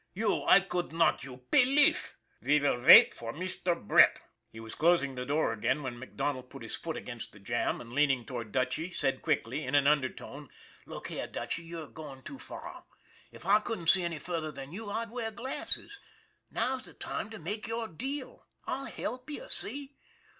you 0.15 0.43
I 0.45 0.61
could 0.61 0.91
not 0.91 1.23
you 1.23 1.45
pelief. 1.51 2.17
Ve 2.41 2.57
vill 2.57 2.79
vait 2.81 3.13
for 3.13 3.31
Mister 3.31 3.75
Brett/* 3.75 4.19
He 4.51 4.59
was 4.59 4.73
closing 4.73 5.13
the 5.13 5.27
door 5.27 5.53
again, 5.53 5.83
when 5.83 5.99
MacDonald 5.99 6.49
put 6.49 6.63
his 6.63 6.75
foot 6.75 6.97
against 6.97 7.33
the 7.33 7.39
jamb 7.39 7.79
and, 7.79 7.93
leaning 7.93 8.25
toward 8.25 8.51
Dutchy, 8.51 8.89
said 8.89 9.21
quickly, 9.21 9.63
in 9.63 9.75
an 9.75 9.85
undertone:" 9.85 10.49
Look 10.87 11.09
here, 11.09 11.27
Dutchy, 11.27 11.65
you're 11.65 11.87
going 11.87 12.23
too 12.23 12.39
far. 12.39 12.83
If 13.31 13.45
I 13.45 13.59
couldn't 13.59 13.89
see 13.89 14.01
any 14.01 14.17
farther 14.17 14.51
than 14.51 14.73
you, 14.73 14.89
I'd 14.89 15.11
wear 15.11 15.29
glasses. 15.29 15.99
Now's 16.49 16.85
the 16.85 16.93
time 16.95 17.29
to 17.29 17.37
make 17.37 17.67
your 17.67 17.87
deal. 17.87 18.47
I'll 18.65 18.85
help 18.87 19.29
you 19.29 19.47
see? 19.49 19.97